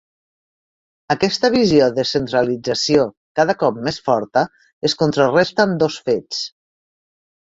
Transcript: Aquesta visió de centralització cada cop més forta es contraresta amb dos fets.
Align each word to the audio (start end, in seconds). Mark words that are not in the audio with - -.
Aquesta 1.15 1.49
visió 1.55 1.89
de 1.97 2.05
centralització 2.11 3.03
cada 3.41 3.55
cop 3.63 3.77
més 3.89 4.01
forta 4.07 4.43
es 4.89 4.97
contraresta 5.03 5.67
amb 5.67 5.77
dos 5.85 5.99
fets. 6.09 6.41